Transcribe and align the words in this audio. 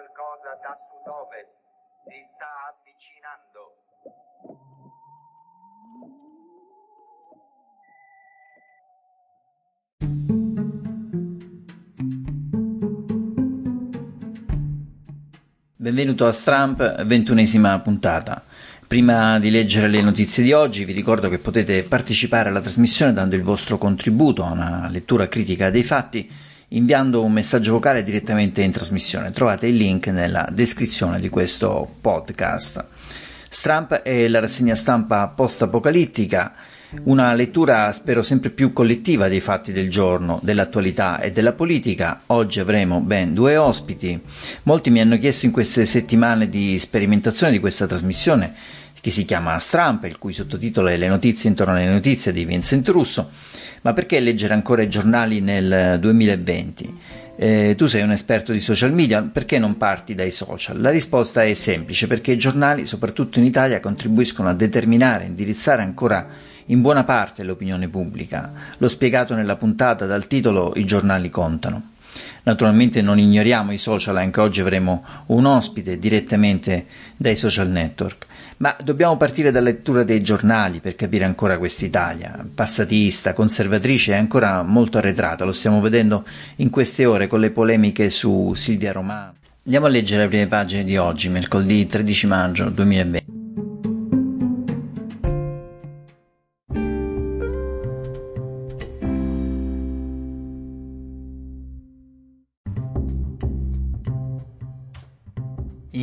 qualcosa 0.00 0.56
da 0.62 0.72
sud-ovest. 0.88 1.52
Si 2.08 2.16
sta 2.32 2.48
avvicinando. 2.72 3.60
Benvenuto 15.76 16.26
a 16.26 16.32
Stramp, 16.32 17.04
ventunesima 17.04 17.78
puntata. 17.80 18.42
Prima 18.86 19.38
di 19.38 19.50
leggere 19.50 19.88
le 19.88 20.00
notizie 20.00 20.42
di 20.42 20.52
oggi 20.52 20.84
vi 20.84 20.92
ricordo 20.92 21.28
che 21.28 21.38
potete 21.38 21.84
partecipare 21.84 22.48
alla 22.48 22.60
trasmissione 22.60 23.12
dando 23.12 23.36
il 23.36 23.42
vostro 23.42 23.76
contributo 23.78 24.42
a 24.44 24.50
una 24.50 24.88
lettura 24.90 25.28
critica 25.28 25.70
dei 25.70 25.84
fatti 25.84 26.48
inviando 26.72 27.24
un 27.24 27.32
messaggio 27.32 27.72
vocale 27.72 28.02
direttamente 28.02 28.62
in 28.62 28.70
trasmissione. 28.70 29.32
Trovate 29.32 29.66
il 29.66 29.76
link 29.76 30.06
nella 30.08 30.48
descrizione 30.52 31.18
di 31.18 31.28
questo 31.28 31.88
podcast. 32.00 32.84
Stramp 33.48 33.94
è 34.02 34.28
la 34.28 34.38
rassegna 34.38 34.76
stampa 34.76 35.26
post-apocalittica, 35.26 36.54
una 37.04 37.34
lettura 37.34 37.92
spero 37.92 38.22
sempre 38.22 38.50
più 38.50 38.72
collettiva 38.72 39.28
dei 39.28 39.40
fatti 39.40 39.72
del 39.72 39.90
giorno, 39.90 40.38
dell'attualità 40.42 41.20
e 41.20 41.32
della 41.32 41.52
politica. 41.52 42.22
Oggi 42.26 42.60
avremo 42.60 43.00
ben 43.00 43.34
due 43.34 43.56
ospiti. 43.56 44.20
Molti 44.64 44.90
mi 44.90 45.00
hanno 45.00 45.18
chiesto 45.18 45.46
in 45.46 45.52
queste 45.52 45.86
settimane 45.86 46.48
di 46.48 46.78
sperimentazione 46.78 47.52
di 47.52 47.60
questa 47.60 47.86
trasmissione 47.86 48.54
che 49.00 49.10
si 49.10 49.24
chiama 49.24 49.58
Stramp, 49.58 50.04
il 50.04 50.18
cui 50.18 50.32
sottotitolo 50.32 50.88
è 50.88 50.96
Le 50.96 51.08
notizie 51.08 51.48
intorno 51.48 51.74
alle 51.74 51.86
notizie 51.86 52.32
di 52.32 52.44
Vincent 52.44 52.86
Russo. 52.88 53.30
Ma 53.82 53.92
perché 53.92 54.20
leggere 54.20 54.52
ancora 54.52 54.82
i 54.82 54.88
giornali 54.88 55.40
nel 55.40 55.98
2020? 55.98 56.98
Eh, 57.36 57.74
tu 57.74 57.86
sei 57.86 58.02
un 58.02 58.12
esperto 58.12 58.52
di 58.52 58.60
social 58.60 58.92
media, 58.92 59.22
perché 59.22 59.58
non 59.58 59.78
parti 59.78 60.14
dai 60.14 60.30
social? 60.30 60.78
La 60.78 60.90
risposta 60.90 61.42
è 61.42 61.54
semplice, 61.54 62.06
perché 62.06 62.32
i 62.32 62.36
giornali, 62.36 62.84
soprattutto 62.84 63.38
in 63.38 63.46
Italia, 63.46 63.80
contribuiscono 63.80 64.50
a 64.50 64.54
determinare 64.54 65.24
indirizzare 65.24 65.80
ancora 65.80 66.28
in 66.66 66.82
buona 66.82 67.04
parte 67.04 67.42
l'opinione 67.42 67.88
pubblica. 67.88 68.52
L'ho 68.76 68.88
spiegato 68.88 69.34
nella 69.34 69.56
puntata 69.56 70.04
dal 70.04 70.26
titolo 70.26 70.72
I 70.76 70.84
giornali 70.84 71.30
contano. 71.30 71.92
Naturalmente 72.42 73.00
non 73.00 73.18
ignoriamo 73.18 73.72
i 73.72 73.78
social, 73.78 74.16
anche 74.16 74.40
oggi 74.40 74.60
avremo 74.60 75.04
un 75.26 75.46
ospite 75.46 75.98
direttamente 75.98 76.86
dai 77.16 77.36
social 77.36 77.68
network. 77.68 78.26
Ma 78.60 78.76
dobbiamo 78.82 79.16
partire 79.16 79.50
dalla 79.50 79.70
lettura 79.70 80.02
dei 80.02 80.20
giornali 80.20 80.80
per 80.80 80.94
capire 80.94 81.24
ancora 81.24 81.56
quest'Italia, 81.56 82.44
passatista, 82.54 83.32
conservatrice 83.32 84.12
e 84.12 84.16
ancora 84.16 84.62
molto 84.62 84.98
arretrata, 84.98 85.46
lo 85.46 85.52
stiamo 85.52 85.80
vedendo 85.80 86.26
in 86.56 86.68
queste 86.68 87.06
ore 87.06 87.26
con 87.26 87.40
le 87.40 87.50
polemiche 87.52 88.10
su 88.10 88.52
Silvia 88.54 88.92
Romano. 88.92 89.32
Andiamo 89.64 89.86
a 89.86 89.88
leggere 89.88 90.24
le 90.24 90.28
prime 90.28 90.46
pagine 90.46 90.84
di 90.84 90.98
oggi, 90.98 91.30
mercoledì 91.30 91.86
13 91.86 92.26
maggio 92.26 92.68
2020. 92.68 93.39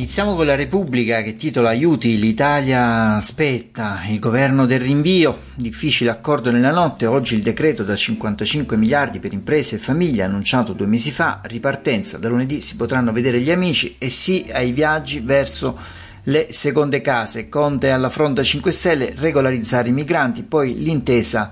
Iniziamo 0.08 0.36
con 0.36 0.46
la 0.46 0.54
Repubblica 0.54 1.20
che 1.20 1.36
titola 1.36 1.68
Aiuti, 1.68 2.18
l'Italia 2.18 3.16
aspetta, 3.16 4.00
il 4.08 4.18
governo 4.18 4.64
del 4.64 4.80
rinvio, 4.80 5.36
difficile 5.54 6.08
accordo 6.08 6.50
nella 6.50 6.70
notte, 6.70 7.04
oggi 7.04 7.34
il 7.34 7.42
decreto 7.42 7.82
da 7.82 7.94
55 7.94 8.78
miliardi 8.78 9.18
per 9.18 9.34
imprese 9.34 9.76
e 9.76 9.78
famiglie 9.78 10.22
annunciato 10.22 10.72
due 10.72 10.86
mesi 10.86 11.10
fa, 11.10 11.42
ripartenza, 11.44 12.16
da 12.16 12.30
lunedì 12.30 12.62
si 12.62 12.76
potranno 12.76 13.12
vedere 13.12 13.38
gli 13.38 13.50
amici 13.50 13.96
e 13.98 14.08
sì 14.08 14.46
ai 14.50 14.72
viaggi 14.72 15.20
verso 15.20 15.78
le 16.22 16.46
seconde 16.52 17.02
case, 17.02 17.50
Conte 17.50 17.90
alla 17.90 18.08
fronda 18.08 18.42
5 18.42 18.70
Stelle, 18.70 19.12
regolarizzare 19.14 19.90
i 19.90 19.92
migranti, 19.92 20.42
poi 20.42 20.78
l'intesa 20.78 21.50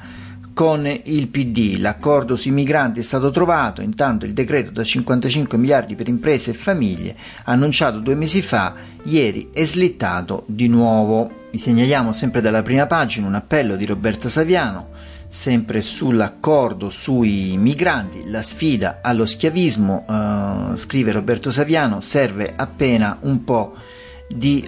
con 0.57 0.91
il 1.05 1.29
PD. 1.29 1.77
L'accordo 1.77 2.35
sui 2.35 2.51
migranti 2.51 3.01
è 3.01 3.03
stato 3.03 3.31
trovato, 3.31 3.83
intanto 3.83 4.25
il 4.25 4.33
decreto 4.33 4.71
da 4.71 4.83
55 4.83 5.59
miliardi 5.59 5.95
per 5.97 6.09
imprese 6.09 6.53
e 6.53 6.55
famiglie, 6.55 7.15
annunciato 7.45 7.99
due 7.99 8.15
mesi 8.15 8.41
fa, 8.41 8.73
ieri 9.03 9.51
è 9.53 9.67
slittato 9.67 10.45
di 10.47 10.67
nuovo. 10.67 11.49
Vi 11.51 11.59
segnaliamo 11.59 12.11
sempre 12.15 12.41
dalla 12.41 12.63
prima 12.63 12.87
pagina 12.87 13.27
un 13.27 13.35
appello 13.35 13.77
di 13.77 13.85
Roberta 13.85 14.31
Saviano, 14.31 14.89
sempre 15.29 15.83
sull'accordo 15.83 16.89
sui 16.89 17.59
migranti, 17.59 18.23
la 18.25 18.41
sfida 18.41 19.01
allo 19.03 19.27
schiavismo, 19.27 20.07
eh, 20.09 20.77
scrive 20.79 21.13
Roberto 21.13 21.51
Saviano, 21.51 22.01
serve 22.01 22.51
appena 22.57 23.19
un 23.21 23.45
po' 23.45 23.75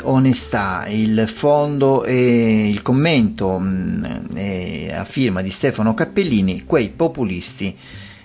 onestà. 0.02 0.86
Il 0.88 1.28
fondo 1.28 2.04
e 2.04 2.68
il 2.68 2.82
commento 2.82 3.58
mh, 3.58 4.28
mm, 4.34 4.90
a 4.94 5.04
firma 5.04 5.42
di 5.42 5.50
Stefano 5.50 5.94
Cappellini, 5.94 6.64
quei 6.64 6.88
populisti 6.88 7.76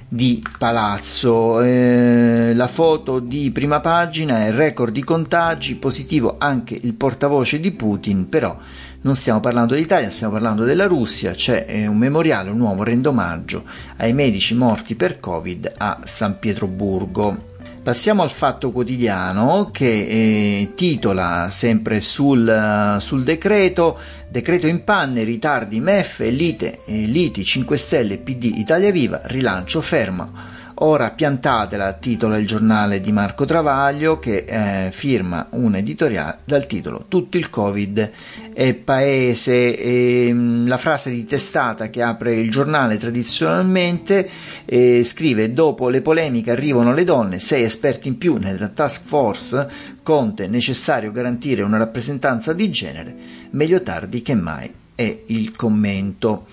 di 0.07 0.43
Palazzo. 0.57 1.61
Eh, 1.61 2.53
la 2.53 2.67
foto 2.67 3.19
di 3.19 3.49
prima 3.51 3.79
pagina 3.79 4.45
è 4.45 4.51
record 4.51 4.93
di 4.93 5.03
contagi, 5.03 5.75
positivo 5.75 6.35
anche 6.37 6.77
il 6.79 6.93
portavoce 6.93 7.59
di 7.59 7.71
Putin, 7.71 8.29
però 8.29 8.55
non 9.01 9.15
stiamo 9.15 9.39
parlando 9.39 9.73
d'Italia, 9.75 10.09
stiamo 10.11 10.33
parlando 10.33 10.63
della 10.63 10.85
Russia, 10.85 11.33
c'è 11.33 11.65
eh, 11.67 11.87
un 11.87 11.97
memoriale, 11.97 12.51
un 12.51 12.59
uomo 12.59 12.83
rende 12.83 13.09
omaggio 13.09 13.63
ai 13.97 14.13
medici 14.13 14.55
morti 14.55 14.95
per 14.95 15.19
Covid 15.19 15.73
a 15.77 15.99
San 16.03 16.39
Pietroburgo. 16.39 17.51
Passiamo 17.83 18.23
al 18.23 18.31
fatto 18.31 18.71
quotidiano 18.71 19.69
che 19.69 19.85
eh, 19.85 20.71
titola 20.73 21.49
sempre 21.49 21.99
sul, 21.99 22.95
sul, 23.01 23.23
decreto, 23.25 23.99
decreto 24.29 24.67
in 24.67 24.85
panne, 24.85 25.23
ritardi 25.23 25.81
MEF, 25.81 26.19
lite, 26.29 26.79
eh, 26.85 27.01
liti 27.03 27.43
5 27.43 27.75
Stelle, 27.75 28.19
PD, 28.19 28.53
Italia 28.55 28.89
Viva, 28.89 29.19
rilancio 29.25 29.81
ferma 29.81 30.52
Ora 30.85 31.11
piantatela, 31.11 31.93
titola 31.93 32.37
il 32.37 32.45
giornale 32.45 32.99
di 32.99 33.13
Marco 33.13 33.45
Travaglio 33.45 34.19
che 34.19 34.43
eh, 34.45 34.91
firma 34.91 35.47
un 35.51 35.77
editoriale 35.77 36.39
dal 36.43 36.67
titolo 36.67 37.05
Tutto 37.07 37.37
il 37.37 37.49
Covid 37.49 38.11
è 38.51 38.73
paese. 38.73 39.77
E, 39.77 40.29
mm, 40.33 40.67
la 40.67 40.75
frase 40.75 41.09
di 41.09 41.23
testata 41.23 41.89
che 41.89 42.01
apre 42.01 42.35
il 42.35 42.51
giornale 42.51 42.97
tradizionalmente 42.97 44.29
eh, 44.65 45.05
scrive 45.05 45.53
dopo 45.53 45.87
le 45.87 46.01
polemiche 46.01 46.51
arrivano 46.51 46.93
le 46.93 47.05
donne, 47.05 47.39
sei 47.39 47.63
esperti 47.63 48.09
in 48.09 48.17
più 48.17 48.35
nella 48.35 48.67
task 48.67 49.03
force, 49.05 49.69
Conte 50.03 50.47
necessario 50.47 51.13
garantire 51.13 51.61
una 51.61 51.77
rappresentanza 51.77 52.51
di 52.51 52.69
genere, 52.69 53.15
meglio 53.51 53.81
tardi 53.83 54.21
che 54.21 54.35
mai 54.35 54.69
è 54.95 55.21
il 55.27 55.55
commento. 55.55 56.45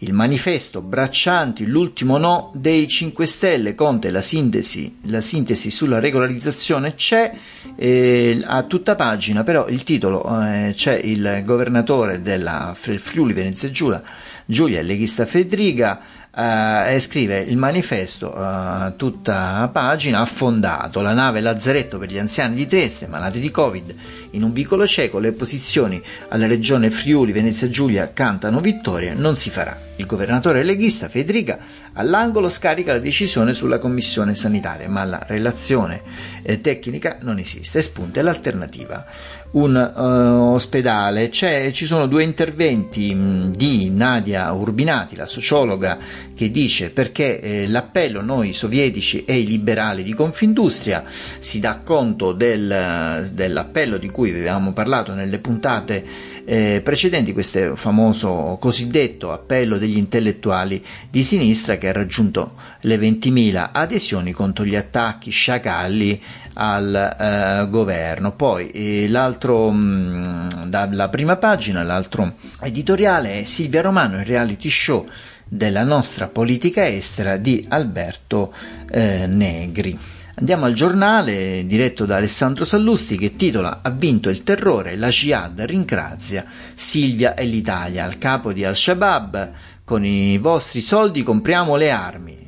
Il 0.00 0.14
manifesto 0.14 0.80
Braccianti, 0.80 1.66
l'ultimo 1.66 2.18
no 2.18 2.52
dei 2.54 2.86
5 2.86 3.26
Stelle, 3.26 3.74
Conte, 3.74 4.10
la 4.10 4.22
sintesi, 4.22 5.00
la 5.06 5.20
sintesi 5.20 5.72
sulla 5.72 5.98
regolarizzazione 5.98 6.94
c'è, 6.94 7.34
eh, 7.74 8.40
a 8.44 8.62
tutta 8.62 8.94
pagina, 8.94 9.42
però 9.42 9.66
il 9.66 9.82
titolo 9.82 10.24
eh, 10.40 10.72
c'è 10.72 10.94
il 10.94 11.42
governatore 11.44 12.22
della 12.22 12.76
Friuli 12.78 13.32
Venezia 13.32 13.72
Giulia, 13.72 14.00
Giulia, 14.46 14.82
leghista 14.82 15.26
Fedriga, 15.26 16.00
e 16.30 17.00
scrive 17.00 17.40
il 17.40 17.56
manifesto 17.56 18.32
eh, 18.32 18.92
tutta 18.94 19.68
pagina 19.72 20.20
affondato. 20.20 21.00
La 21.00 21.12
nave 21.12 21.40
Lazzaretto 21.40 21.98
per 21.98 22.12
gli 22.12 22.18
anziani 22.18 22.54
di 22.54 22.66
Trieste 22.68 23.08
malati 23.08 23.40
di 23.40 23.50
Covid 23.50 23.94
in 24.32 24.44
un 24.44 24.52
vicolo 24.52 24.86
cieco 24.86 25.18
le 25.18 25.30
opposizioni 25.30 26.00
alla 26.28 26.46
regione 26.46 26.90
Friuli 26.90 27.32
Venezia 27.32 27.68
Giulia 27.68 28.12
cantano 28.12 28.60
vittoria 28.60 29.14
non 29.14 29.34
si 29.34 29.50
farà 29.50 29.87
il 29.98 30.06
governatore 30.06 30.62
leghista 30.62 31.08
Federica 31.08 31.58
all'angolo 31.94 32.48
scarica 32.48 32.92
la 32.92 32.98
decisione 33.00 33.52
sulla 33.52 33.78
commissione 33.78 34.34
sanitaria, 34.34 34.88
ma 34.88 35.04
la 35.04 35.24
relazione 35.26 36.02
eh, 36.42 36.60
tecnica 36.60 37.18
non 37.22 37.38
esiste, 37.38 37.82
spunta 37.82 38.22
l'alternativa. 38.22 39.04
Un 39.50 39.74
uh, 39.74 40.52
ospedale, 40.52 41.30
C'è, 41.30 41.72
ci 41.72 41.86
sono 41.86 42.06
due 42.06 42.22
interventi 42.22 43.14
mh, 43.14 43.52
di 43.56 43.90
Nadia 43.90 44.52
Urbinati, 44.52 45.16
la 45.16 45.24
sociologa, 45.26 45.98
che 46.36 46.50
dice 46.50 46.90
perché 46.90 47.40
eh, 47.40 47.66
l'appello 47.66 48.20
noi 48.20 48.52
sovietici 48.52 49.24
e 49.24 49.38
i 49.38 49.46
liberali 49.46 50.02
di 50.02 50.12
Confindustria 50.14 51.02
si 51.06 51.58
dà 51.60 51.80
conto 51.82 52.32
del, 52.32 53.30
dell'appello 53.32 53.96
di 53.96 54.10
cui 54.10 54.30
avevamo 54.30 54.72
parlato 54.72 55.14
nelle 55.14 55.38
puntate 55.38 56.04
eh, 56.50 56.80
precedenti, 56.82 57.34
questo 57.34 57.76
famoso 57.76 58.56
cosiddetto 58.58 59.32
appello 59.32 59.76
degli 59.76 59.98
intellettuali 59.98 60.82
di 61.10 61.22
sinistra 61.22 61.76
che 61.76 61.90
ha 61.90 61.92
raggiunto 61.92 62.54
le 62.80 62.96
20.000 62.96 63.68
adesioni 63.70 64.32
contro 64.32 64.64
gli 64.64 64.74
attacchi 64.74 65.28
sciacalli 65.28 66.22
al 66.54 66.94
eh, 66.94 67.68
governo. 67.68 68.32
Poi 68.32 68.70
eh, 68.70 69.08
l'altro, 69.08 69.70
mh, 69.70 70.48
mm, 70.56 70.62
dalla 70.68 71.10
prima 71.10 71.36
pagina, 71.36 71.82
l'altro 71.82 72.36
editoriale 72.62 73.40
è 73.40 73.44
Silvia 73.44 73.82
Romano, 73.82 74.18
il 74.18 74.24
reality 74.24 74.70
show 74.70 75.06
della 75.44 75.84
nostra 75.84 76.28
politica 76.28 76.86
estera 76.88 77.36
di 77.36 77.62
Alberto 77.68 78.54
eh, 78.90 79.26
Negri. 79.26 79.98
Andiamo 80.38 80.66
al 80.66 80.72
giornale 80.72 81.66
diretto 81.66 82.04
da 82.04 82.14
Alessandro 82.14 82.64
Sallusti 82.64 83.18
che 83.18 83.34
titola 83.34 83.80
Ha 83.82 83.90
vinto 83.90 84.28
il 84.28 84.44
terrore, 84.44 84.94
la 84.94 85.08
Jihad 85.08 85.60
ringrazia 85.62 86.44
Silvia 86.76 87.34
e 87.34 87.44
l'Italia, 87.44 88.04
al 88.04 88.18
capo 88.18 88.52
di 88.52 88.64
Al-Shabaab, 88.64 89.50
con 89.82 90.04
i 90.04 90.38
vostri 90.38 90.80
soldi 90.80 91.24
compriamo 91.24 91.74
le 91.74 91.90
armi 91.90 92.47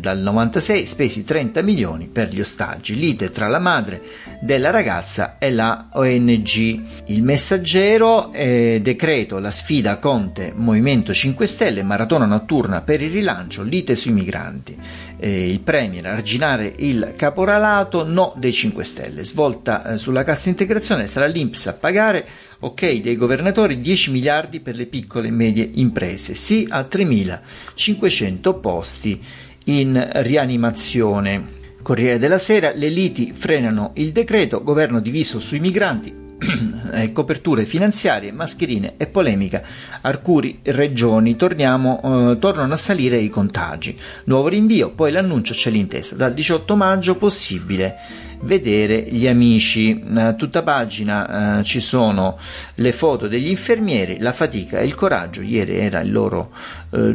dal 0.00 0.18
96 0.18 0.86
spesi 0.86 1.24
30 1.24 1.62
milioni 1.62 2.06
per 2.06 2.30
gli 2.30 2.40
ostaggi, 2.40 2.98
lite 2.98 3.30
tra 3.30 3.46
la 3.46 3.58
madre 3.58 4.02
della 4.40 4.70
ragazza 4.70 5.36
e 5.38 5.52
la 5.52 5.90
ONG. 5.92 6.82
Il 7.06 7.22
messaggero 7.22 8.32
eh, 8.32 8.80
decreto 8.82 9.38
la 9.38 9.50
sfida 9.50 9.98
Conte 9.98 10.52
Movimento 10.54 11.12
5 11.12 11.46
Stelle, 11.46 11.82
maratona 11.82 12.24
notturna 12.24 12.80
per 12.80 13.02
il 13.02 13.10
rilancio, 13.10 13.62
lite 13.62 13.94
sui 13.94 14.12
migranti. 14.12 14.76
Eh, 15.18 15.46
il 15.46 15.60
Premier 15.60 16.06
arginare 16.06 16.72
il 16.78 17.12
caporalato, 17.16 18.04
no 18.04 18.32
dei 18.36 18.52
5 18.52 18.82
Stelle. 18.82 19.24
Svolta 19.24 19.84
eh, 19.84 19.98
sulla 19.98 20.24
cassa 20.24 20.48
integrazione 20.48 21.06
sarà 21.06 21.26
l'Inps 21.26 21.66
a 21.66 21.74
pagare 21.74 22.26
ok 22.60 23.00
dei 23.00 23.16
governatori 23.16 23.80
10 23.80 24.10
miliardi 24.10 24.60
per 24.60 24.76
le 24.76 24.86
piccole 24.86 25.28
e 25.28 25.32
medie 25.32 25.68
imprese, 25.74 26.34
sì 26.34 26.66
a 26.68 26.80
3.500 26.80 28.60
posti 28.60 29.22
in 29.64 30.08
rianimazione. 30.12 31.58
Corriere 31.82 32.18
della 32.18 32.38
Sera, 32.38 32.72
le 32.74 32.88
liti 32.88 33.32
frenano 33.32 33.92
il 33.94 34.12
decreto, 34.12 34.62
governo 34.62 35.00
diviso 35.00 35.40
sui 35.40 35.60
migranti, 35.60 36.14
eh, 36.92 37.12
coperture 37.12 37.64
finanziarie, 37.64 38.32
mascherine 38.32 38.94
e 38.96 39.06
polemica. 39.06 39.62
Alcune 40.02 40.56
regioni 40.62 41.36
torniamo, 41.36 42.32
eh, 42.32 42.38
tornano 42.38 42.74
a 42.74 42.78
salire 42.78 43.16
i 43.18 43.28
contagi. 43.28 43.98
Nuovo 44.24 44.48
rinvio, 44.48 44.90
poi 44.90 45.10
l'annuncio 45.10 45.54
c'è 45.54 45.70
l'intesa. 45.70 46.16
Dal 46.16 46.34
18 46.34 46.76
maggio 46.76 47.16
possibile 47.16 47.96
vedere 48.42 49.06
gli 49.08 49.26
amici. 49.26 50.02
A 50.14 50.34
tutta 50.34 50.62
pagina 50.62 51.58
eh, 51.58 51.64
ci 51.64 51.80
sono 51.80 52.38
le 52.76 52.92
foto 52.92 53.28
degli 53.28 53.48
infermieri, 53.48 54.18
la 54.18 54.32
fatica 54.32 54.78
e 54.78 54.86
il 54.86 54.94
coraggio. 54.94 55.42
Ieri 55.42 55.76
era 55.76 56.00
il 56.00 56.12
loro 56.12 56.50
eh, 56.90 57.14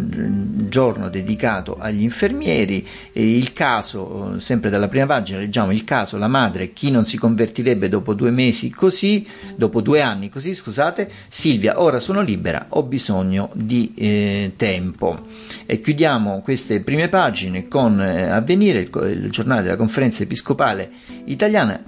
giorno 0.70 1.10
dedicato 1.10 1.78
agli 1.80 2.02
infermieri. 2.02 2.88
E 3.12 3.38
il 3.38 3.54
caso, 3.54 4.36
eh, 4.36 4.40
sempre 4.40 4.70
dalla 4.70 4.88
prima 4.88 5.06
pagina, 5.06 5.40
leggiamo 5.40 5.72
il 5.72 5.84
caso, 5.84 6.18
la 6.18 6.28
madre, 6.28 6.74
chi 6.74 6.92
non 6.92 7.06
si 7.06 7.18
convertirebbe 7.18 7.90
dopo 7.90 8.14
due 8.14 8.32
mesi 8.32 8.70
così, 8.70 9.28
dopo 9.56 9.82
due 9.82 10.02
anni 10.02 10.30
così, 10.30 10.54
scusate, 10.54 11.10
Silvia, 11.28 11.82
ora 11.82 12.00
sono 12.00 12.22
libera, 12.22 12.68
ho 12.70 12.84
bisogno 12.84 13.50
di 13.54 13.94
eh, 13.96 14.54
tempo. 14.56 15.26
E 15.66 15.82
chiudiamo 15.82 16.42
queste 16.42 16.80
prime 16.82 17.10
pagine 17.10 17.68
con 17.68 18.00
eh, 18.02 18.30
Avvenire, 18.30 18.80
il, 18.82 18.90
il 19.24 19.30
giornale 19.30 19.62
della 19.62 19.76
conferenza 19.76 20.24
episcopale 20.24 20.92
italiana 21.26 21.82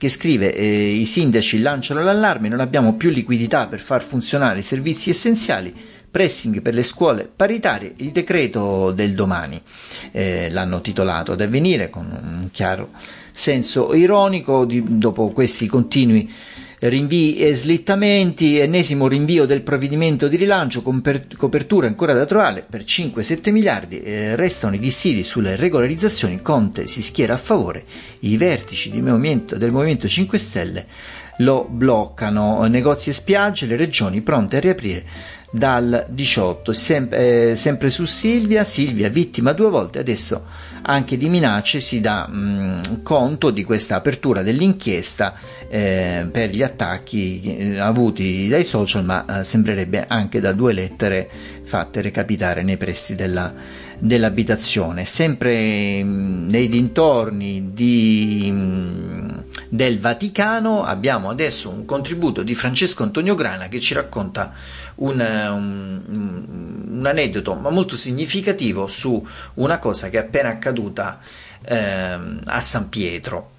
che 0.00 0.08
scrive 0.08 0.54
eh, 0.54 0.92
i 0.92 1.04
sindaci 1.04 1.60
lanciano 1.60 2.02
l'allarme, 2.02 2.48
non 2.48 2.60
abbiamo 2.60 2.94
più 2.94 3.10
liquidità 3.10 3.66
per 3.66 3.80
far 3.80 4.02
funzionare 4.02 4.60
i 4.60 4.62
servizi 4.62 5.10
essenziali, 5.10 5.74
pressing 6.10 6.62
per 6.62 6.72
le 6.72 6.82
scuole 6.82 7.28
paritarie, 7.34 7.92
il 7.96 8.10
decreto 8.10 8.92
del 8.92 9.12
domani, 9.12 9.60
eh, 10.12 10.48
l'hanno 10.50 10.80
titolato 10.80 11.32
ad 11.32 11.42
avvenire 11.42 11.90
con 11.90 12.06
un 12.10 12.48
chiaro 12.50 12.92
senso 13.32 13.92
ironico 13.94 14.64
di, 14.64 14.82
dopo 14.86 15.28
questi 15.28 15.66
continui 15.66 16.30
rinvii 16.80 17.38
e 17.38 17.54
slittamenti, 17.54 18.58
ennesimo 18.58 19.06
rinvio 19.06 19.44
del 19.44 19.60
provvedimento 19.60 20.28
di 20.28 20.36
rilancio, 20.36 20.82
copertura 21.36 21.86
ancora 21.86 22.14
da 22.14 22.24
trovare 22.24 22.64
per 22.68 22.84
5-7 22.84 23.52
miliardi, 23.52 24.00
restano 24.34 24.74
i 24.74 24.78
dissidi 24.78 25.22
sulle 25.22 25.56
regolarizzazioni, 25.56 26.40
Conte 26.40 26.86
si 26.86 27.02
schiera 27.02 27.34
a 27.34 27.38
favore, 27.38 27.84
i 28.20 28.36
vertici 28.38 28.90
movimento, 29.00 29.56
del 29.56 29.72
Movimento 29.72 30.08
5 30.08 30.38
Stelle 30.38 30.86
lo 31.40 31.66
bloccano, 31.68 32.64
negozi 32.66 33.10
e 33.10 33.12
spiagge, 33.14 33.66
le 33.66 33.76
regioni 33.76 34.20
pronte 34.20 34.56
a 34.56 34.60
riaprire 34.60 35.04
dal 35.50 36.06
18, 36.08 36.72
Sem- 36.72 37.08
eh, 37.10 37.52
sempre 37.56 37.90
su 37.90 38.04
Silvia, 38.04 38.64
Silvia 38.64 39.08
vittima 39.08 39.52
due 39.52 39.68
volte, 39.68 39.98
adesso 39.98 40.44
anche 40.82 41.16
di 41.16 41.28
minacce 41.28 41.80
si 41.80 42.00
dà 42.00 42.26
mh, 42.26 42.38
mm, 42.38 42.80
conto 43.02 43.50
di 43.50 43.64
questa 43.64 43.96
apertura 43.96 44.42
dell'inchiesta 44.42 45.34
eh, 45.68 46.26
per 46.30 46.50
gli 46.50 46.62
attacchi 46.62 47.42
eh, 47.42 47.78
avuti 47.78 48.48
dai 48.48 48.64
social, 48.64 49.04
ma 49.04 49.40
eh, 49.40 49.44
sembrerebbe 49.44 50.06
anche 50.06 50.40
da 50.40 50.52
due 50.52 50.72
lettere 50.72 51.28
fatte 51.62 52.00
recapitare 52.00 52.62
nei 52.62 52.76
pressi 52.76 53.14
della, 53.14 53.52
dell'abitazione. 53.98 55.04
Sempre 55.04 56.02
mh, 56.02 56.08
mm, 56.08 56.48
nei 56.48 56.68
dintorni 56.68 57.70
di, 57.72 58.48
mh, 58.50 58.56
mm, 58.56 59.29
del 59.72 60.00
Vaticano 60.00 60.82
abbiamo 60.82 61.30
adesso 61.30 61.70
un 61.70 61.84
contributo 61.84 62.42
di 62.42 62.56
Francesco 62.56 63.04
Antonio 63.04 63.36
Grana 63.36 63.68
che 63.68 63.78
ci 63.78 63.94
racconta 63.94 64.52
un, 64.96 65.20
un, 65.20 66.44
un 66.88 67.06
aneddoto 67.06 67.54
ma 67.54 67.70
molto 67.70 67.96
significativo 67.96 68.88
su 68.88 69.24
una 69.54 69.78
cosa 69.78 70.08
che 70.08 70.18
è 70.18 70.20
appena 70.22 70.48
accaduta 70.48 71.20
eh, 71.62 72.18
a 72.44 72.60
San 72.60 72.88
Pietro. 72.88 73.50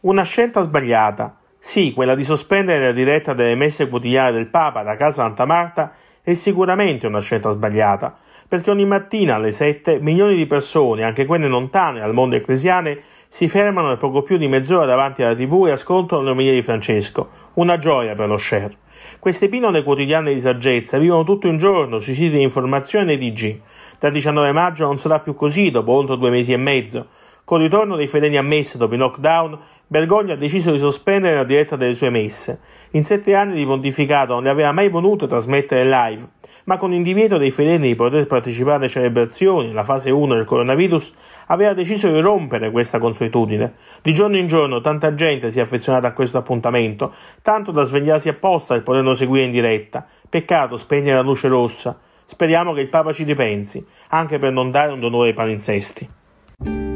Una 0.00 0.22
scelta 0.22 0.62
sbagliata. 0.62 1.36
Sì, 1.58 1.92
quella 1.92 2.14
di 2.14 2.24
sospendere 2.24 2.86
la 2.86 2.92
diretta 2.92 3.34
delle 3.34 3.56
messe 3.56 3.88
quotidiane 3.88 4.32
del 4.32 4.46
Papa 4.46 4.82
da 4.82 4.96
casa 4.96 5.22
Santa 5.22 5.44
Marta 5.44 5.92
è 6.22 6.32
sicuramente 6.32 7.06
una 7.06 7.20
scelta 7.20 7.50
sbagliata, 7.50 8.16
perché 8.48 8.70
ogni 8.70 8.86
mattina 8.86 9.34
alle 9.34 9.52
7 9.52 10.00
milioni 10.00 10.34
di 10.34 10.46
persone, 10.46 11.04
anche 11.04 11.26
quelle 11.26 11.48
lontane 11.48 12.00
al 12.00 12.14
mondo 12.14 12.34
ecclesiale, 12.34 13.02
si 13.28 13.46
fermano 13.46 13.88
per 13.88 13.98
poco 13.98 14.22
più 14.22 14.38
di 14.38 14.48
mezz'ora 14.48 14.86
davanti 14.86 15.22
alla 15.22 15.34
tv 15.34 15.66
e 15.66 15.72
ascoltano 15.72 16.22
l'omelia 16.22 16.52
di 16.52 16.62
Francesco. 16.62 17.28
Una 17.54 17.76
gioia 17.76 18.14
per 18.14 18.28
lo 18.28 18.38
share. 18.38 18.74
Queste 19.18 19.48
pillole 19.48 19.82
quotidiane 19.82 20.32
di 20.32 20.40
saggezza 20.40 20.96
vivono 20.96 21.24
tutto 21.24 21.46
un 21.46 21.58
giorno 21.58 21.98
sui 21.98 22.14
siti 22.14 22.36
di 22.36 22.42
informazione 22.42 23.12
e 23.12 23.32
G. 23.32 23.58
Dal 23.98 24.12
19 24.12 24.52
maggio 24.52 24.86
non 24.86 24.96
sarà 24.96 25.20
più 25.20 25.34
così 25.34 25.70
dopo 25.70 25.92
oltre 25.92 26.16
due 26.16 26.30
mesi 26.30 26.54
e 26.54 26.56
mezzo. 26.56 27.06
Con 27.44 27.60
il 27.60 27.66
ritorno 27.66 27.96
dei 27.96 28.06
fedeli 28.06 28.38
a 28.38 28.42
messe 28.42 28.78
dopo 28.78 28.94
il 28.94 29.00
lockdown, 29.00 29.58
Bergoglio 29.86 30.32
ha 30.32 30.36
deciso 30.36 30.70
di 30.70 30.78
sospendere 30.78 31.34
la 31.34 31.44
diretta 31.44 31.76
delle 31.76 31.94
sue 31.94 32.10
messe. 32.10 32.60
In 32.92 33.04
sette 33.04 33.34
anni 33.34 33.54
di 33.54 33.66
pontificato 33.66 34.34
non 34.34 34.44
le 34.44 34.50
aveva 34.50 34.72
mai 34.72 34.88
voluto 34.88 35.26
trasmettere 35.26 35.84
live, 35.84 36.28
ma 36.68 36.76
con 36.76 36.92
il 36.92 37.02
divieto 37.02 37.38
dei 37.38 37.50
fedeli 37.50 37.88
di 37.88 37.94
poter 37.94 38.26
partecipare 38.26 38.76
alle 38.76 38.88
celebrazioni, 38.88 39.72
la 39.72 39.84
fase 39.84 40.10
1 40.10 40.34
del 40.34 40.44
coronavirus, 40.44 41.12
aveva 41.46 41.72
deciso 41.72 42.12
di 42.12 42.20
rompere 42.20 42.70
questa 42.70 42.98
consuetudine. 42.98 43.72
Di 44.02 44.12
giorno 44.12 44.36
in 44.36 44.48
giorno 44.48 44.82
tanta 44.82 45.14
gente 45.14 45.50
si 45.50 45.60
è 45.60 45.62
affezionata 45.62 46.08
a 46.08 46.12
questo 46.12 46.36
appuntamento, 46.36 47.14
tanto 47.40 47.70
da 47.70 47.84
svegliarsi 47.84 48.28
apposta 48.28 48.74
per 48.74 48.82
poterlo 48.82 49.14
seguire 49.14 49.46
in 49.46 49.50
diretta. 49.50 50.06
Peccato 50.28 50.76
spegnere 50.76 51.16
la 51.16 51.22
luce 51.22 51.48
rossa. 51.48 51.98
Speriamo 52.26 52.74
che 52.74 52.82
il 52.82 52.88
Papa 52.90 53.14
ci 53.14 53.24
ripensi, 53.24 53.82
anche 54.08 54.38
per 54.38 54.52
non 54.52 54.70
dare 54.70 54.92
un 54.92 55.00
dolore 55.00 55.28
ai 55.28 55.34
palinsesti. 55.34 56.87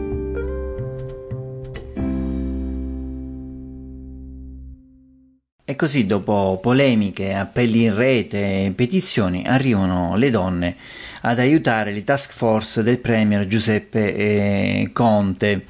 E 5.73 5.77
così 5.77 6.05
dopo 6.05 6.59
polemiche, 6.61 7.33
appelli 7.33 7.85
in 7.85 7.97
rete 7.97 8.67
e 8.67 8.73
petizioni 8.73 9.45
arrivano 9.47 10.17
le 10.17 10.29
donne 10.29 10.77
ad 11.23 11.39
aiutare 11.39 11.93
le 11.93 12.05
task 12.05 12.35
force 12.35 12.83
del 12.83 12.99
premier 12.99 13.47
Giuseppe 13.47 14.15
eh, 14.15 14.91
Conte. 14.93 15.65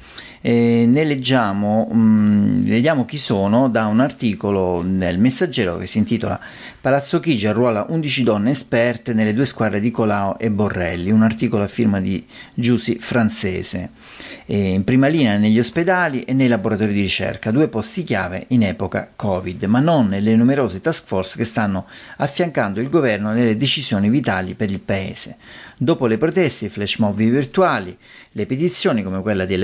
E 0.45 0.85
ne 0.85 1.05
leggiamo, 1.05 1.87
mh, 1.89 1.97
mm, 1.97 2.63
vediamo 2.65 3.05
chi 3.05 3.15
sono 3.15 3.69
da 3.69 3.85
un 3.85 4.01
articolo 4.01 4.81
nel 4.81 5.17
Messaggero 5.17 5.77
che 5.77 5.87
si 5.87 5.99
intitola 5.99 6.37
Palazzo 6.81 7.21
Chigi 7.21 7.47
arruola 7.47 7.85
11 7.87 8.23
donne 8.23 8.51
esperte 8.51 9.13
nelle 9.13 9.33
due 9.33 9.45
squadre 9.45 9.79
di 9.79 9.89
Colau 9.89 10.35
e 10.37 10.51
Borrelli, 10.51 11.11
un 11.11 11.23
articolo 11.23 11.63
a 11.63 11.67
firma 11.67 12.01
di 12.01 12.27
Giussi 12.53 12.97
Francese 12.99 13.91
in 14.45 14.83
prima 14.83 15.07
linea 15.07 15.37
negli 15.37 15.59
ospedali 15.59 16.23
e 16.23 16.33
nei 16.33 16.47
laboratori 16.47 16.91
di 16.91 17.01
ricerca, 17.01 17.51
due 17.51 17.69
posti 17.69 18.03
chiave 18.03 18.45
in 18.49 18.63
epoca 18.63 19.09
Covid, 19.15 19.63
ma 19.63 19.79
non 19.79 20.07
nelle 20.07 20.35
numerose 20.35 20.81
task 20.81 21.05
force 21.05 21.37
che 21.37 21.45
stanno 21.45 21.85
affiancando 22.17 22.81
il 22.81 22.89
governo 22.89 23.31
nelle 23.31 23.55
decisioni 23.55 24.09
vitali 24.09 24.53
per 24.53 24.69
il 24.69 24.79
Paese. 24.79 25.37
Dopo 25.77 26.07
le 26.07 26.17
proteste, 26.17 26.65
i 26.65 26.69
flash 26.69 26.97
mob 26.97 27.15
virtuali, 27.15 27.97
le 28.31 28.45
petizioni 28.45 29.03
come 29.03 29.21
quella 29.21 29.45
degli 29.45 29.63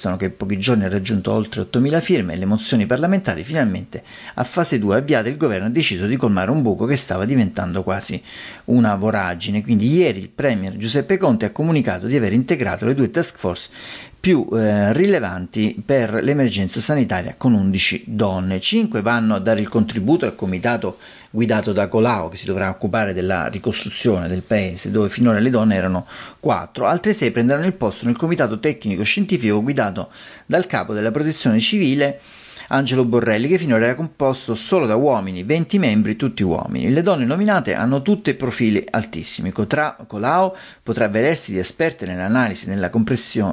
esistono 0.00 0.16
che 0.16 0.26
in 0.26 0.36
pochi 0.36 0.58
giorni 0.58 0.84
ha 0.84 0.88
raggiunto 0.88 1.30
oltre 1.30 1.62
8.000 1.62 2.00
firme 2.00 2.32
e 2.32 2.36
le 2.36 2.46
mozioni 2.46 2.86
parlamentari, 2.86 3.44
finalmente 3.44 4.02
a 4.34 4.44
fase 4.44 4.78
2 4.78 4.96
avviate 4.96 5.28
il 5.28 5.36
governo 5.36 5.66
ha 5.66 5.70
deciso 5.70 6.06
di 6.06 6.16
colmare 6.16 6.50
un 6.50 6.62
buco 6.62 6.86
che 6.86 6.96
stava 6.96 7.26
diventando 7.26 7.82
quasi 7.82 8.20
una 8.66 8.94
voragine. 8.94 9.62
Quindi 9.62 9.92
ieri 9.92 10.20
il 10.20 10.30
premier 10.30 10.76
Giuseppe 10.76 11.18
Conte 11.18 11.44
ha 11.44 11.50
comunicato 11.50 12.06
di 12.06 12.16
aver 12.16 12.32
integrato 12.32 12.86
le 12.86 12.94
due 12.94 13.10
task 13.10 13.36
force 13.36 13.68
più 14.20 14.46
eh, 14.52 14.92
rilevanti 14.92 15.82
per 15.84 16.12
l'emergenza 16.22 16.78
sanitaria 16.78 17.34
con 17.38 17.54
11 17.54 18.04
donne. 18.06 18.60
5 18.60 19.00
vanno 19.00 19.34
a 19.34 19.38
dare 19.38 19.60
il 19.60 19.68
contributo 19.68 20.26
al 20.26 20.34
comitato 20.34 20.98
guidato 21.30 21.72
da 21.72 21.88
Colau 21.88 22.28
che 22.28 22.36
si 22.36 22.44
dovrà 22.44 22.68
occupare 22.68 23.14
della 23.14 23.46
ricostruzione 23.46 24.28
del 24.28 24.42
paese 24.42 24.90
dove 24.90 25.08
finora 25.08 25.38
le 25.38 25.48
donne 25.48 25.74
erano 25.74 26.06
4. 26.38 26.86
Altre 26.86 27.14
6 27.14 27.30
prenderanno 27.30 27.66
il 27.66 27.72
posto 27.72 28.04
nel 28.04 28.16
comitato 28.16 28.60
tecnico 28.60 29.02
scientifico 29.04 29.62
guidato 29.62 30.10
dal 30.44 30.66
capo 30.66 30.92
della 30.92 31.10
protezione 31.10 31.58
civile 31.58 32.20
Angelo 32.72 33.04
Borrelli, 33.04 33.48
che 33.48 33.58
finora 33.58 33.84
era 33.84 33.94
composto 33.96 34.54
solo 34.54 34.86
da 34.86 34.94
uomini, 34.94 35.42
20 35.42 35.78
membri, 35.80 36.14
tutti 36.14 36.44
uomini. 36.44 36.88
Le 36.90 37.02
donne 37.02 37.24
nominate 37.24 37.74
hanno 37.74 38.00
tutte 38.00 38.34
profili 38.34 38.84
altissimi. 38.88 39.50
Cotra, 39.50 39.96
Colau 40.06 40.54
potrà 40.82 41.06
avvalersi 41.06 41.50
di 41.50 41.58
esperte 41.58 42.06
nell'analisi 42.06 42.68
nella, 42.68 42.90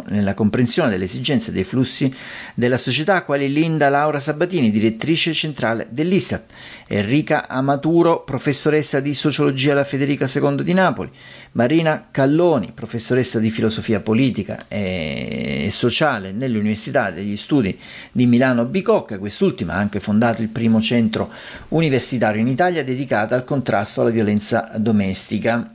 nella 0.10 0.34
comprensione 0.36 0.92
delle 0.92 1.06
esigenze 1.06 1.52
dei 1.52 1.64
flussi 1.64 2.14
della 2.54 2.78
società, 2.78 3.24
quali 3.24 3.52
Linda 3.52 3.90
Laura 3.90 4.20
Sabatini, 4.20 4.70
direttrice 4.70 5.34
centrale 5.34 5.88
dell'Istat, 5.90 6.52
Enrica 6.88 7.48
Amaturo, 7.48 8.24
professoressa 8.24 9.00
di 9.00 9.16
sociologia 9.16 9.72
alla 9.72 9.84
Federica 9.84 10.30
II 10.32 10.64
di 10.64 10.74
Napoli, 10.74 11.10
Marina 11.54 12.10
Calloni, 12.12 12.72
professoressa 12.72 13.40
di 13.40 13.50
filosofia 13.50 14.00
politica 14.00 14.66
e 14.68 15.70
sociale 15.72 16.32
nell'Università 16.32 17.10
degli 17.10 17.36
Studi 17.36 17.78
di 18.12 18.28
Milano 18.28 18.66
Bicocca, 18.66 19.07
quest'ultima 19.16 19.74
ha 19.74 19.78
anche 19.78 20.02
fondato 20.02 20.42
il 20.42 20.50
primo 20.50 20.82
centro 20.82 21.32
universitario 21.70 22.42
in 22.42 22.48
Italia 22.48 22.84
dedicato 22.84 23.34
al 23.34 23.46
contrasto 23.46 24.02
alla 24.02 24.10
violenza 24.10 24.72
domestica. 24.76 25.72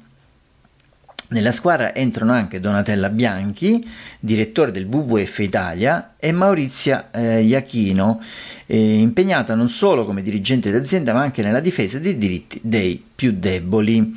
Nella 1.33 1.53
squadra 1.53 1.95
entrano 1.95 2.33
anche 2.33 2.61
Donatella 2.61 3.09
Bianchi, 3.09 3.89
direttore 4.21 4.71
del 4.71 4.85
WWF 4.85 5.39
Italia, 5.39 6.15
e 6.19 6.31
Maurizia 6.31 7.11
eh, 7.11 7.41
Iachino, 7.41 8.23
eh, 8.67 8.99
impegnata 8.99 9.55
non 9.55 9.71
solo 9.71 10.05
come 10.05 10.21
dirigente 10.21 10.71
d'azienda 10.71 11.15
ma 11.15 11.23
anche 11.23 11.43
nella 11.43 11.61
difesa 11.61 11.99
dei 11.99 12.19
diritti 12.19 12.61
dei 12.63 13.03
più 13.15 13.33
deboli. 13.33 14.15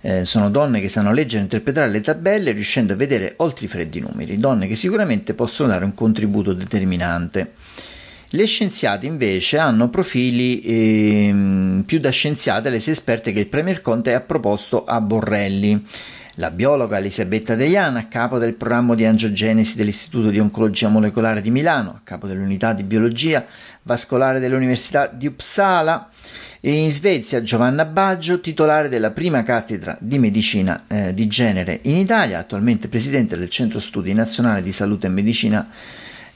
Eh, 0.00 0.24
sono 0.24 0.50
donne 0.50 0.80
che 0.80 0.88
sanno 0.88 1.12
leggere 1.12 1.40
e 1.40 1.42
interpretare 1.44 1.90
le 1.90 2.00
tabelle 2.00 2.52
riuscendo 2.52 2.92
a 2.92 2.96
vedere 2.96 3.34
oltre 3.38 3.66
i 3.66 3.68
freddi 3.68 4.00
numeri, 4.00 4.38
donne 4.38 4.66
che 4.66 4.76
sicuramente 4.76 5.34
possono 5.34 5.70
dare 5.70 5.84
un 5.84 5.94
contributo 5.94 6.54
determinante. 6.54 7.52
Le 8.32 8.44
scienziate 8.44 9.06
invece 9.06 9.56
hanno 9.56 9.88
profili 9.88 10.60
eh, 10.60 11.82
più 11.86 11.98
da 11.98 12.10
scienziate 12.10 12.68
le 12.68 12.78
sei 12.78 12.92
esperte 12.92 13.32
che 13.32 13.38
il 13.38 13.46
Premier 13.46 13.80
Conte 13.80 14.12
ha 14.12 14.20
proposto 14.20 14.84
a 14.84 15.00
Borrelli. 15.00 15.82
La 16.34 16.50
biologa 16.50 16.98
Elisabetta 16.98 17.54
Deiana, 17.54 18.00
a 18.00 18.06
capo 18.06 18.36
del 18.36 18.52
programma 18.52 18.94
di 18.94 19.06
angiogenesi 19.06 19.76
dell'Istituto 19.76 20.28
di 20.28 20.38
Oncologia 20.38 20.88
Molecolare 20.88 21.40
di 21.40 21.50
Milano, 21.50 21.88
a 21.88 22.00
capo 22.04 22.26
dell'unità 22.26 22.74
di 22.74 22.82
biologia 22.82 23.46
vascolare 23.82 24.40
dell'Università 24.40 25.06
di 25.06 25.26
Uppsala, 25.26 26.10
e 26.60 26.70
in 26.70 26.92
Svezia 26.92 27.42
Giovanna 27.42 27.86
Baggio, 27.86 28.40
titolare 28.40 28.90
della 28.90 29.10
prima 29.10 29.42
cattedra 29.42 29.96
di 30.00 30.18
medicina 30.18 30.84
eh, 30.86 31.14
di 31.14 31.26
genere 31.28 31.80
in 31.84 31.96
Italia, 31.96 32.38
attualmente 32.38 32.88
presidente 32.88 33.38
del 33.38 33.48
Centro 33.48 33.80
Studi 33.80 34.12
Nazionale 34.12 34.62
di 34.62 34.72
Salute 34.72 35.06
e 35.06 35.10
Medicina 35.10 35.66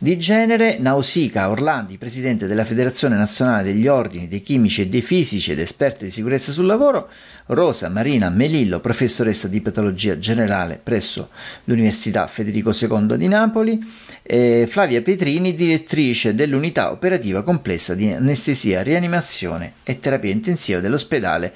di 0.02 0.18
genere, 0.18 0.78
Nausicaa 0.80 1.48
Orlandi, 1.48 1.96
presidente 1.96 2.48
della 2.48 2.64
Federazione 2.64 3.16
Nazionale 3.16 3.62
degli 3.62 3.86
Ordini 3.86 4.26
dei 4.26 4.42
Chimici 4.42 4.80
e 4.80 4.88
dei 4.88 5.00
Fisici 5.00 5.52
ed 5.52 5.60
esperti 5.60 6.06
di 6.06 6.10
sicurezza 6.10 6.50
sul 6.50 6.66
lavoro, 6.66 7.08
Rosa 7.46 7.88
Marina 7.88 8.28
Melillo, 8.28 8.80
professoressa 8.80 9.46
di 9.46 9.60
patologia 9.60 10.18
generale 10.18 10.80
presso 10.82 11.28
l'Università 11.66 12.26
Federico 12.26 12.72
II 12.72 13.16
di 13.16 13.28
Napoli, 13.28 13.78
e 14.24 14.66
Flavia 14.68 15.02
Petrini, 15.02 15.54
direttrice 15.54 16.34
dell'unità 16.34 16.90
operativa 16.90 17.44
complessa 17.44 17.94
di 17.94 18.10
anestesia, 18.10 18.82
rianimazione 18.82 19.74
e 19.84 20.00
terapia 20.00 20.32
intensiva 20.32 20.80
dell'ospedale 20.80 21.52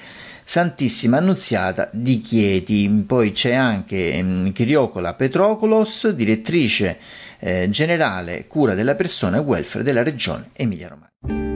Santissima 0.49 1.17
Annunziata 1.17 1.91
di 1.93 2.21
Chieti. 2.21 2.89
Poi 3.05 3.33
c'è 3.33 3.55
anche 3.55 4.17
um, 4.23 4.53
Chiriocola 4.53 5.15
Petrocolos, 5.15 6.11
direttrice 6.11 6.99
eh, 7.39 7.69
generale 7.71 8.47
cura 8.47 8.75
della 8.75 8.95
persona 8.95 9.37
e 9.37 9.41
welfare 9.41 9.85
della 9.85 10.03
regione 10.03 10.51
Emilia-Romagna. 10.53 11.56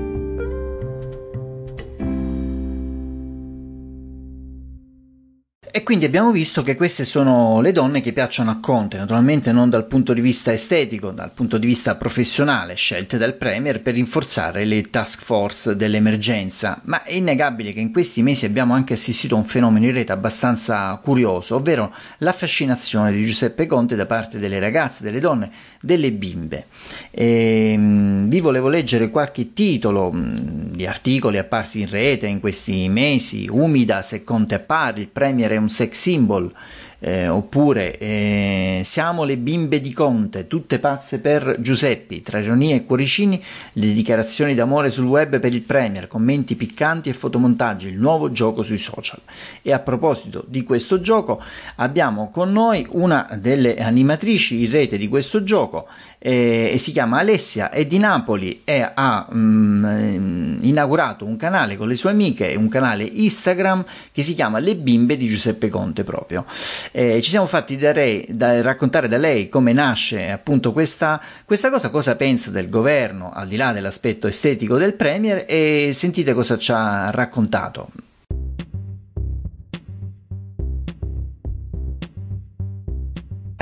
Quindi 5.91 6.07
abbiamo 6.07 6.31
visto 6.31 6.63
che 6.63 6.77
queste 6.77 7.05
sono 7.05 7.61
le 7.61 7.73
donne 7.73 8.01
che 8.01 8.13
piacciono 8.13 8.53
a 8.53 8.59
Conte, 8.61 8.97
naturalmente 8.97 9.51
non 9.51 9.69
dal 9.69 9.89
punto 9.89 10.13
di 10.13 10.21
vista 10.21 10.53
estetico, 10.53 11.11
dal 11.11 11.33
punto 11.33 11.59
di 11.59 11.67
vista 11.67 11.97
professionale, 11.97 12.77
scelte 12.77 13.19
dal 13.19 13.35
Premier 13.35 13.83
per 13.83 13.95
rinforzare 13.95 14.65
le 14.65 14.83
task 14.83 15.21
force 15.25 15.75
dell'emergenza, 15.75 16.81
ma 16.85 17.03
è 17.03 17.15
innegabile 17.15 17.73
che 17.73 17.81
in 17.81 17.91
questi 17.91 18.23
mesi 18.23 18.45
abbiamo 18.45 18.73
anche 18.73 18.93
assistito 18.93 19.35
a 19.35 19.39
un 19.39 19.45
fenomeno 19.45 19.85
in 19.85 19.93
rete 19.93 20.13
abbastanza 20.13 20.95
curioso, 21.03 21.57
ovvero 21.57 21.93
la 22.19 22.33
fascinazione 22.33 23.11
di 23.11 23.25
Giuseppe 23.25 23.67
Conte 23.67 23.97
da 23.97 24.07
parte 24.07 24.39
delle 24.39 24.61
ragazze, 24.61 25.03
delle 25.03 25.19
donne, 25.19 25.51
delle 25.81 26.13
bimbe. 26.13 26.67
E, 27.11 27.73
ehm, 27.73 28.29
vi 28.29 28.39
volevo 28.39 28.69
leggere 28.69 29.11
qualche 29.11 29.53
titolo 29.55 30.13
di 30.15 30.87
articoli 30.87 31.39
apparsi 31.39 31.81
in 31.81 31.91
rete 31.91 32.29
in 32.29 32.39
questi 32.39 32.89
mesi, 32.89 33.49
Umida 33.51 34.03
se 34.03 34.23
Conte 34.23 34.55
appare, 34.55 35.01
il 35.01 35.09
Premier 35.09 35.51
è 35.51 35.57
un 35.57 35.69
sex 35.81 35.99
symbol, 35.99 36.53
eh, 36.99 37.29
oppure 37.29 37.97
eh, 37.97 38.83
Siamo 38.85 39.25
le 39.25 39.39
bimbe 39.39 39.81
di 39.81 39.93
Conte, 39.93 40.47
tutte 40.47 40.79
pazze 40.79 41.19
per 41.19 41.57
Giuseppi, 41.59 42.21
tra 42.21 42.39
ironia 42.39 42.75
e 42.75 42.85
cuoricini, 42.85 43.43
le 43.75 43.93
dichiarazioni 43.93 44.55
d'amore 44.55 44.91
sul 44.91 45.07
web 45.07 45.39
per 45.39 45.55
il 45.55 45.63
Premier, 45.63 46.07
commenti 46.07 46.55
piccanti 46.57 47.09
e 47.09 47.15
fotomontaggi, 47.15 47.89
il 47.89 47.99
nuovo 47.99 48.31
gioco 48.31 48.63
sui 48.63 48.79
social. 48.79 49.21
E 49.63 49.73
a 49.73 49.79
proposito 49.79 50.45
di 50.47 50.63
questo 50.63 51.01
gioco, 51.01 51.43
abbiamo 51.77 52.31
con 52.31 52.53
noi 52.53 52.87
una 52.91 53.29
delle 53.41 53.77
animatrici 53.77 54.65
in 54.65 54.71
rete 54.71 54.99
di 54.99 55.09
questo 55.09 55.43
gioco, 55.43 55.89
eh, 56.23 56.71
e 56.75 56.79
si 56.79 56.93
chiama 56.93 57.19
Alessia, 57.19 57.71
è 57.71 57.87
di 57.87 57.99
Napoli 57.99 58.61
e 58.65 58.89
ha 58.95 59.27
mm, 59.33 60.59
inaugurato 60.63 61.25
un 61.25 61.37
canale 61.37 61.77
con 61.77 61.89
le 61.89 61.97
sue 61.97 62.11
amiche, 62.11 62.55
un 62.55 62.69
canale 62.69 63.05
Instagram 63.05 63.85
che 64.13 64.23
si 64.23 64.35
chiama 64.35 64.59
Le 64.59 64.77
bimbe 64.77 65.17
di 65.17 65.27
Giuseppe 65.27 65.71
Conte 65.71 66.05
proprio. 66.05 66.45
Eh, 66.93 67.23
ci 67.23 67.31
siamo 67.31 67.47
fatti 67.47 67.77
da, 67.77 67.93
re, 67.93 68.27
da, 68.29 68.61
raccontare 68.61 69.09
da 69.09 69.17
lei 69.17 69.49
come 69.49 69.73
nasce 69.73 70.31
appunto 70.31 70.73
questa, 70.73 71.21
questa 71.47 71.71
cosa, 71.71 71.89
cosa 71.89 72.15
pensa 72.17 72.51
del 72.51 72.69
governo 72.69 73.33
al 73.33 73.49
di 73.49 73.57
là 73.57 73.73
dell'aspetto 73.73 74.27
estetico 74.27 74.77
del 74.77 74.95
Premier 74.95 75.45
e 75.49 75.93
sentite 75.95 76.35
cosa 76.35 76.59
ci 76.59 76.71
ha 76.73 77.11
raccontato. 77.11 77.89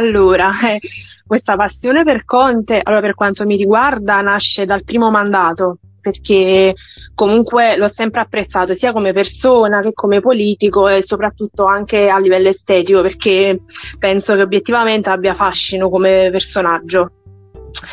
Allora, 0.00 0.52
eh, 0.61 0.78
questa 1.26 1.57
passione 1.57 2.05
per 2.05 2.25
Conte, 2.25 2.81
allora 2.81 3.00
per 3.00 3.14
quanto 3.14 3.45
mi 3.45 3.57
riguarda, 3.57 4.21
nasce 4.21 4.64
dal 4.64 4.85
primo 4.85 5.11
mandato, 5.11 5.78
perché 6.00 6.75
comunque 7.17 7.76
l'ho 7.76 7.88
sempre 7.88 8.21
apprezzato 8.21 8.75
sia 8.75 8.93
come 8.93 9.12
persona 9.12 9.81
che 9.81 9.93
come 9.93 10.21
politico 10.21 10.87
e 10.87 11.02
soprattutto 11.02 11.64
anche 11.64 12.09
a 12.09 12.19
livello 12.21 12.49
estetico, 12.49 13.02
perché 13.02 13.62
penso 13.99 14.37
che 14.37 14.43
obiettivamente 14.43 15.11
abbia 15.11 15.35
fascino 15.35 15.90
come 15.90 16.28
personaggio. 16.31 17.11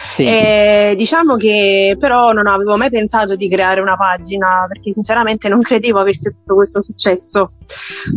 Sì. 0.08 0.25
E 0.25 0.94
diciamo 0.98 1.36
che 1.36 1.96
però 2.00 2.32
non 2.32 2.48
avevo 2.48 2.77
mai 2.77 2.89
pensato 2.89 3.36
di 3.36 3.50
creare 3.50 3.82
una 3.82 3.96
pagina 3.96 4.65
perché 4.67 4.91
sinceramente 4.91 5.50
non 5.50 5.62
credevo 5.62 6.00
avesse 6.00 6.32
tutto 6.32 6.55
questo 6.55 6.82
successo. 6.82 7.51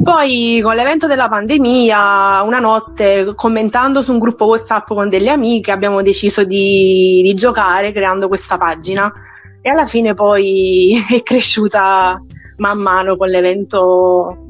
Poi 0.03 0.61
con 0.63 0.75
l'evento 0.75 1.07
della 1.07 1.29
pandemia, 1.29 2.43
una 2.43 2.59
notte 2.59 3.33
commentando 3.35 4.03
su 4.03 4.13
un 4.13 4.19
gruppo 4.19 4.47
WhatsApp 4.47 4.87
con 4.87 5.09
delle 5.09 5.31
amiche 5.31 5.71
abbiamo 5.71 6.03
deciso 6.03 6.45
di, 6.45 7.21
di 7.23 7.35
giocare 7.35 7.93
creando 7.93 8.29
questa 8.29 8.57
pagina 8.57 9.13
e 9.61 9.71
alla 9.71 9.87
fine 9.87 10.15
poi 10.15 11.03
è 11.11 11.23
cresciuta 11.23 12.23
man 12.59 12.79
mano 12.79 13.17
con 13.17 13.29
l'evento 13.29 14.48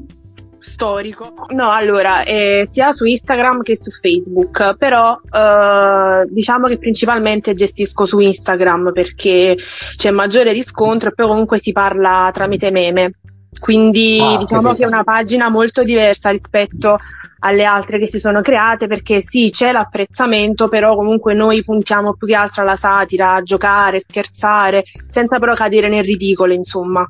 storico. 0.59 1.33
No, 1.49 1.71
allora, 1.71 2.23
eh, 2.23 2.67
sia 2.69 2.91
su 2.91 3.05
Instagram 3.05 3.61
che 3.61 3.75
su 3.75 3.91
Facebook, 3.91 4.75
però 4.77 5.19
eh, 5.31 6.25
diciamo 6.29 6.67
che 6.67 6.77
principalmente 6.77 7.53
gestisco 7.53 8.05
su 8.05 8.19
Instagram 8.19 8.91
perché 8.93 9.57
c'è 9.95 10.11
maggiore 10.11 10.51
riscontro 10.51 11.09
e 11.09 11.13
poi 11.13 11.27
comunque 11.27 11.59
si 11.59 11.71
parla 11.71 12.29
tramite 12.33 12.71
meme. 12.71 13.13
Quindi 13.59 14.19
ah, 14.21 14.37
diciamo 14.37 14.71
che, 14.71 14.77
che 14.77 14.83
è 14.83 14.87
una 14.87 15.03
pagina 15.03 15.49
molto 15.49 15.83
diversa 15.83 16.29
rispetto 16.29 16.97
alle 17.39 17.63
altre 17.63 17.99
che 17.99 18.07
si 18.07 18.19
sono 18.19 18.41
create 18.41 18.87
perché 18.87 19.21
sì 19.21 19.49
c'è 19.49 19.71
l'apprezzamento 19.71 20.67
però 20.67 20.95
comunque 20.95 21.33
noi 21.33 21.63
puntiamo 21.63 22.13
più 22.13 22.27
che 22.27 22.35
altro 22.35 22.63
alla 22.63 22.75
satira, 22.75 23.35
a 23.35 23.41
giocare, 23.41 23.99
scherzare 23.99 24.83
senza 25.09 25.39
però 25.39 25.53
cadere 25.53 25.89
nel 25.89 26.03
ridicolo 26.03 26.53
insomma. 26.53 27.07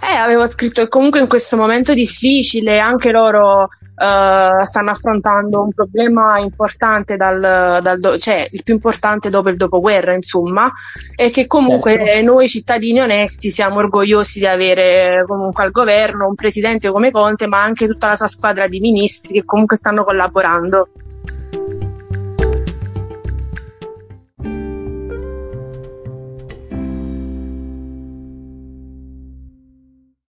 Eh, 0.00 0.14
avevo 0.14 0.46
scritto 0.46 0.82
che 0.82 0.88
comunque 0.88 1.18
in 1.20 1.26
questo 1.26 1.56
momento 1.56 1.92
difficile 1.92 2.78
anche 2.78 3.10
loro 3.10 3.62
uh, 3.62 4.64
stanno 4.64 4.90
affrontando 4.90 5.62
un 5.62 5.72
problema 5.72 6.38
importante 6.38 7.16
dal, 7.16 7.80
dal 7.82 7.98
do- 7.98 8.16
cioè 8.16 8.48
il 8.52 8.62
più 8.62 8.74
importante 8.74 9.28
dopo 9.28 9.48
il 9.48 9.56
dopoguerra, 9.56 10.14
insomma, 10.14 10.70
e 11.16 11.30
che 11.30 11.46
comunque 11.48 11.94
certo. 11.94 12.22
noi 12.22 12.48
cittadini 12.48 13.00
onesti 13.00 13.50
siamo 13.50 13.78
orgogliosi 13.78 14.38
di 14.38 14.46
avere 14.46 15.24
comunque 15.26 15.64
al 15.64 15.72
governo 15.72 16.26
un 16.28 16.36
presidente 16.36 16.90
come 16.90 17.10
Conte, 17.10 17.48
ma 17.48 17.60
anche 17.62 17.86
tutta 17.86 18.06
la 18.06 18.16
sua 18.16 18.28
squadra 18.28 18.68
di 18.68 18.78
ministri 18.78 19.34
che 19.34 19.44
comunque 19.44 19.76
stanno 19.76 20.04
collaborando. 20.04 20.88